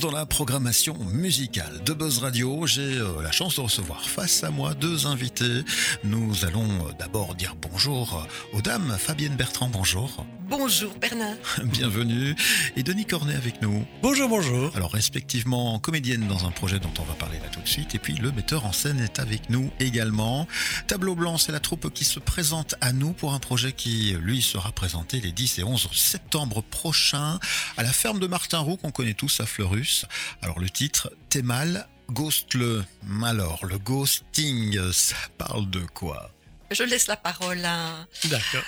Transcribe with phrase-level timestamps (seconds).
[0.00, 2.66] dans la programmation musicale de Buzz Radio.
[2.66, 5.62] J'ai euh, la chance de recevoir face à moi deux invités.
[6.04, 8.96] Nous allons euh, d'abord dire bonjour aux dames.
[9.00, 10.24] Fabienne Bertrand, bonjour.
[10.48, 11.34] Bonjour Bernard.
[11.64, 12.36] Bienvenue.
[12.76, 13.84] Et Denis Cornet avec nous.
[14.00, 14.70] Bonjour, bonjour.
[14.76, 17.96] Alors respectivement comédienne dans un projet dont on va parler là tout de suite.
[17.96, 20.46] Et puis le metteur en scène est avec nous également.
[20.86, 24.40] Tableau Blanc, c'est la troupe qui se présente à nous pour un projet qui, lui,
[24.40, 27.40] sera présenté les 10 et 11 septembre prochains
[27.76, 30.06] à la ferme de Martin Roux qu'on connaît tous à Fleurus.
[30.42, 32.84] Alors le titre, T'es mal, ghost le.
[33.24, 36.33] Alors le ghosting, ça parle de quoi?
[36.74, 38.62] Je laisse la parole à- D'accord.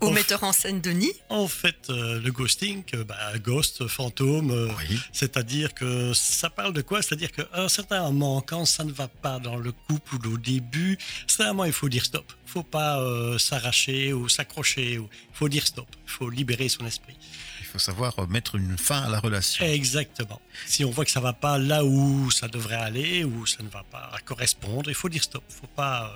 [0.00, 1.12] au metteur en scène Denis.
[1.28, 4.98] En fait, euh, le ghosting, euh, bah, ghost, fantôme, euh, Oui.
[5.12, 7.02] c'est-à-dire que ça parle de quoi?
[7.02, 10.38] C'est-à-dire qu'à un certain moment, quand ça ne va pas dans le couple ou au
[10.38, 10.96] début,
[11.26, 12.32] c'est un moment, il faut dire stop.
[12.46, 14.98] Il faut pas euh, s'arracher ou s'accrocher.
[14.98, 15.86] ou- Il faut dire stop.
[16.06, 17.16] Il faut libérer son esprit.
[17.60, 19.64] Il faut savoir mettre une fin à la relation.
[19.64, 20.40] Exactement.
[20.66, 23.68] Si on voit que ça va pas là où ça devrait aller ou ça ne
[23.70, 25.42] va pas correspondre, il faut dire stop.
[25.48, 26.12] Il faut pas.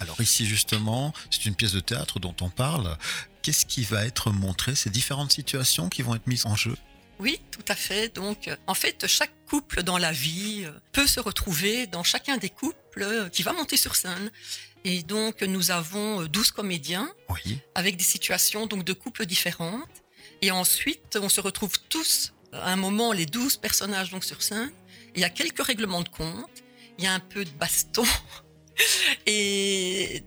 [0.00, 0.04] Euh.
[0.04, 2.96] Alors ici justement, c'est une pièce de théâtre dont on parle.
[3.42, 4.74] Qu'est-ce qui va être montré?
[4.74, 6.76] Ces différentes situations qui vont être mises en jeu?
[7.18, 8.14] Oui, tout à fait.
[8.14, 12.36] Donc, euh, en fait, chaque couple dans la vie euh, peut se retrouver dans chacun
[12.36, 14.30] des couples euh, qui va monter sur scène.
[14.84, 17.58] Et donc, nous avons euh, 12 comédiens Oui.
[17.74, 19.88] avec des situations donc de couples différentes.
[20.42, 24.70] Et ensuite, on se retrouve tous à un moment, les 12 personnages donc sur scène.
[25.16, 26.62] Il y a quelques règlements de compte.
[26.98, 28.04] Il y a un peu de baston.
[29.26, 29.67] Et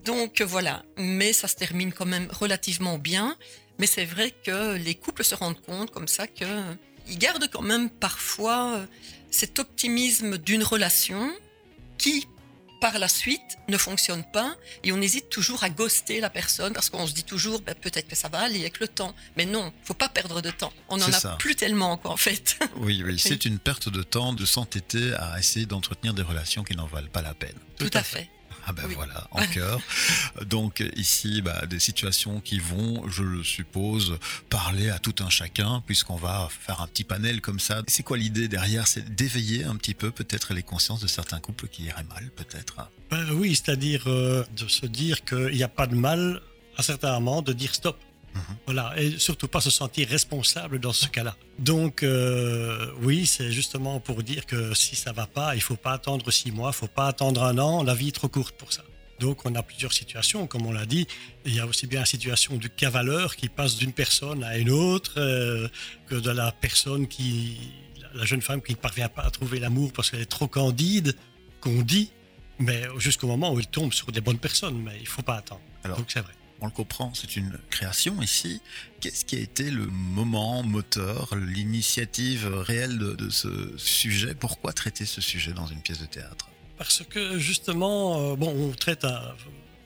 [0.06, 0.84] donc voilà.
[0.98, 3.38] Mais ça se termine quand même relativement bien.
[3.80, 6.46] Mais c'est vrai que les couples se rendent compte comme ça que
[7.08, 8.86] ils gardent quand même parfois euh,
[9.32, 11.32] cet optimisme d'une relation
[11.98, 12.28] qui
[12.80, 16.90] par la suite ne fonctionne pas et on hésite toujours à ghoster la personne parce
[16.90, 19.72] qu'on se dit toujours ben, peut-être que ça va aller avec le temps mais non
[19.84, 21.36] faut pas perdre de temps on n'en a ça.
[21.38, 25.38] plus tellement quoi en fait Oui, oui, c'est une perte de temps de s'entêter à
[25.38, 27.58] essayer d'entretenir des relations qui n'en valent pas la peine.
[27.78, 28.30] tout, à fait.
[28.66, 28.94] Ah ben Oui.
[28.96, 29.80] voilà, en cœur.
[30.46, 34.18] Donc ici, bah, des situations qui vont, je le suppose,
[34.50, 37.82] parler à tout un chacun, puisqu'on va faire un petit panel comme ça.
[37.88, 38.88] C'est quoi l'idée derrière?
[38.88, 42.90] C'est d'éveiller un petit peu peut-être les consciences de certains couples qui iraient mal, peut-être?
[43.10, 46.42] Ben oui, c'est-à-dire euh, de se dire qu'il n'y a pas de mal
[46.78, 47.98] à certains moments de dire stop.
[48.34, 48.42] Mhm.
[48.66, 51.36] Voilà, et surtout pas se sentir responsable dans ce cas-là.
[51.59, 55.92] Donc euh, oui, c'est justement pour dire que si ça va pas, il faut pas
[55.94, 58.72] attendre six mois, il faut pas attendre un an, la vie est trop courte pour
[58.72, 58.84] ça.
[59.19, 61.06] Donc on a plusieurs situations, comme on l'a dit.
[61.46, 64.69] Il y a aussi bien la situation du cavaleur qui passe d'une personne à une
[64.72, 65.68] autre, euh,
[66.08, 67.58] que de la personne qui,
[68.16, 71.16] la jeune femme qui ne parvient pas à trouver l'amour parce qu'elle est trop candide,
[71.59, 72.12] qu'on dit,
[72.58, 75.62] mais jusqu'au moment où il tombe sur des bonnes personnes, mais il faut pas attendre.
[75.84, 76.34] Alors- Donc c'est vrai.
[76.64, 78.62] On le comprend, c'est une création ici.
[79.00, 84.36] Qu'est-ce qui a été le moment moteur, l'initiative réelle de, ce sujet?
[84.36, 86.50] Pourquoi traiter ce sujet dans une pièce de théâtre?
[86.78, 89.08] Parce que justement, euh, bon, on traite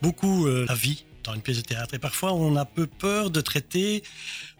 [0.01, 3.29] beaucoup euh, la vie dans une pièce de théâtre et parfois on a peu peur
[3.29, 4.03] de traiter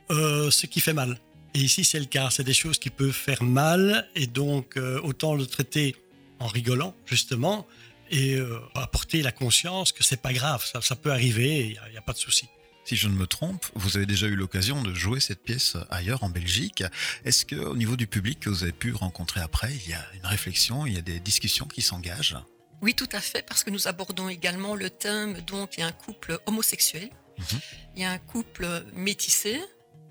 [0.10, 1.20] euh, ce qui fait mal.
[1.54, 5.36] Et ici c'est le cas, c'est des choses qui peuvent faire mal et donc autant
[5.36, 5.96] le traiter
[6.40, 7.68] en rigolant justement
[8.10, 11.98] et euh, apporter la conscience que c'est pas grave, ça, ça peut arriver, il n'y
[11.98, 12.48] a, pas de souci.
[12.86, 16.24] Si je ne me trompe, vous avez déjà eu l'occasion de jouer cette pièce ailleurs
[16.24, 16.84] en Belgique.
[17.24, 20.06] Est-ce que au niveau du public que vous avez pu rencontrer après, il y a
[20.14, 22.38] une réflexion, il y a des discussions qui s'engagent?
[22.82, 25.88] Oui, tout à fait, parce que nous abordons également le thème, donc il y a
[25.88, 27.60] un couple homosexuel, Mhm.
[27.96, 29.60] il y a un couple métissé,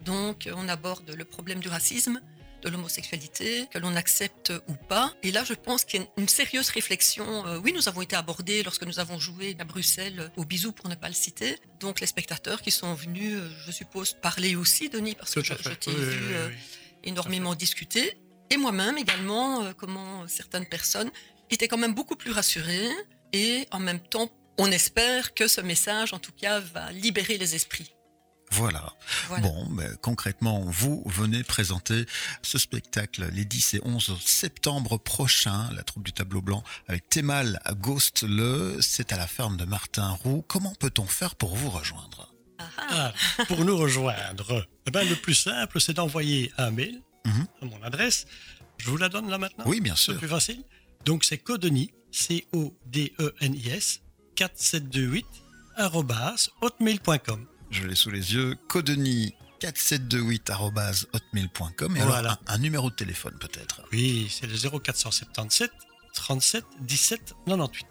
[0.04, 2.20] donc on aborde le problème du racisme,
[2.64, 5.12] de l'homosexualité, que l'on accepte ou pas.
[5.22, 7.46] Et là, je pense qu'il y a une sérieuse réflexion.
[7.46, 10.88] Euh, oui, nous avons été abordés lorsque nous avons joué à Bruxelles au Bisou, pour
[10.88, 11.58] ne pas le citer.
[11.80, 15.52] Donc les spectateurs qui sont venus, euh, je suppose, parler aussi, Denis, parce que je,
[15.58, 16.54] je t'ai Oui, vu oui, euh, oui.
[17.04, 18.18] énormément discuté.
[18.50, 21.10] Et moi-même également, comment certaines personnes
[21.50, 22.88] étaient quand même beaucoup plus rassurées.
[23.32, 27.54] Et en même temps, on espère que ce message, en tout cas, va libérer les
[27.54, 27.94] esprits.
[28.56, 28.92] Voilà.
[29.28, 29.42] Voilà.
[29.48, 32.06] Bon, ben, concrètement, vous venez présenter
[32.42, 37.60] ce spectacle les 10 et 11 septembre prochains, la troupe du tableau blanc avec Thémal
[37.64, 38.78] à Ghost Le.
[38.80, 40.44] C'est à la ferme de Martin Roux.
[40.46, 42.32] Comment peut-on faire pour vous rejoindre?
[42.58, 43.44] Ah, ah.
[43.48, 47.46] Pour nous rejoindre, eh ben, le plus simple, c'est d'envoyer un mail Mhm.
[47.62, 48.26] à mon adresse.
[48.78, 49.64] Je vous la donne là maintenant?
[49.66, 50.18] Oui, bien C'est sûr.
[50.18, 50.62] plus facile.
[51.04, 54.00] Donc, c'est Codeni, C-O-D-E-N-I-S,
[54.36, 55.26] 4728,
[55.76, 57.46] arrobas, hotmail.com.
[57.74, 58.56] Je l'ai sous les yeux.
[58.68, 62.16] Codeni 4728.hotmail.com et Voilà.
[62.18, 63.82] alors un, un numéro de téléphone peut-être.
[63.92, 65.70] Oui, c'est le 0477
[66.14, 67.86] 37 17 98.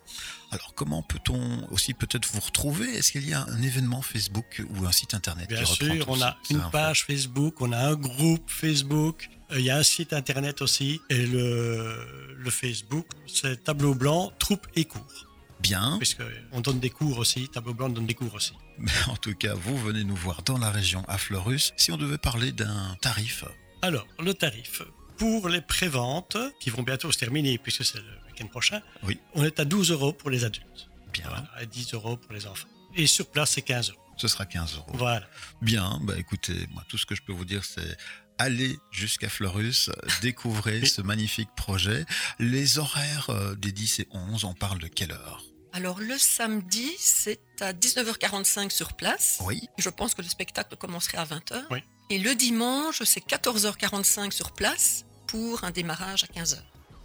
[0.52, 4.86] Alors comment peut-on aussi peut-être vous retrouver Est-ce qu'il y a un événement Facebook ou
[4.86, 8.50] un site internet Bien qui sûr, on a une page Facebook, on a un groupe
[8.50, 9.30] Facebook.
[9.52, 14.32] Euh, Il y a un site internet aussi et le, le Facebook, c'est Tableau Blanc,
[14.40, 15.28] Troupe et Cours.
[15.60, 15.98] Bien.
[15.98, 18.54] Puisqu'on donne des cours aussi, Tableau Blanc donne des cours aussi.
[18.78, 21.74] Mais en tout cas, vous venez nous voir dans la région à Fleurus.
[21.78, 23.44] Si on devait parler d'un tarif,
[23.82, 24.82] Alors, le tarif
[25.18, 29.20] pour les préventes qui vont bientôt se terminer puisque c'est le week-end prochain, Oui.
[29.36, 32.48] on est à 12 euros pour les adultes bien, voilà, et 10 euros pour les
[32.48, 32.68] enfants.
[32.96, 34.00] Et sur place, c'est 15 euros.
[34.18, 34.92] ce sera 15 euros.
[34.96, 35.28] Voilà.
[35.62, 37.96] Bien, bah écoutez, moi tout ce que je peux vous dire c'est
[38.40, 39.92] aller jusqu'à Fleurus,
[40.24, 40.88] découvrez Oui.
[40.88, 42.06] ce magnifique projet.
[42.40, 45.44] Les horaires euh, des 10 et 11, on parle de quelle heure?
[45.74, 49.40] Alors le samedi, c'est à 19h45 sur place.
[49.44, 51.64] Oui, Je pense que le spectacle commencerait à 20h.
[51.72, 51.80] Oui.
[52.10, 56.58] Et le dimanche, c'est 14h45 sur place pour un démarrage à 15h.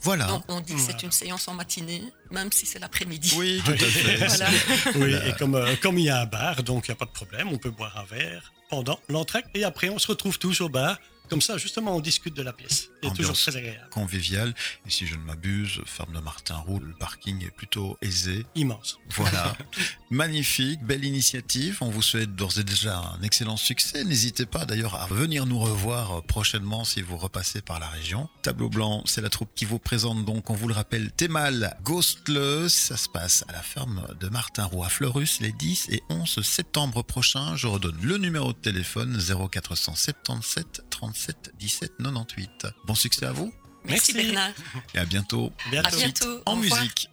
[0.02, 0.26] voilà.
[0.26, 1.04] Donc on dit que c'est Voilà.
[1.04, 3.34] une séance en matinée, même si c'est l'après-midi.
[3.38, 4.16] Oui, tout à fait.
[4.26, 4.50] Voilà.
[4.96, 7.06] Oui, et comme, euh, comme il y a un bar, donc il n'y a pas
[7.06, 10.60] de problème, on peut boire un verre pendant l'entracte et après on se retrouve tous
[10.60, 10.98] au bar.
[11.28, 12.88] Comme ça, justement, on discute de la pièce.
[13.02, 13.88] C'est toujours très agréable.
[13.90, 14.54] Convivial.
[14.86, 18.46] Et si je ne m'abuse, ferme de Martin Roux, le parking est plutôt aisé.
[18.54, 18.98] Immense.
[19.10, 19.54] Voilà.
[20.10, 21.78] Magnifique, belle initiative.
[21.82, 24.04] On vous souhaite d'ores et déjà un excellent succès.
[24.04, 28.28] N'hésitez pas d'ailleurs à venir nous revoir prochainement si vous repassez par la région.
[28.42, 32.72] Tableau blanc, c'est la troupe qui vous présente donc, on vous le rappelle, Thémal Ghostless.
[32.72, 36.40] Ça se passe à la ferme de Martin Roux à Fleurus les 10 et 11
[36.42, 37.54] septembre prochains.
[37.54, 42.66] Je redonne le numéro de téléphone 0477 37 17 98.
[42.86, 43.52] Bon succès à vous
[43.84, 44.32] Merci, Merci.
[44.32, 44.52] Bernard.
[44.94, 45.52] et à bientôt.
[45.70, 45.88] Bientôt.
[45.88, 46.42] À bientôt.
[46.46, 47.08] En musique.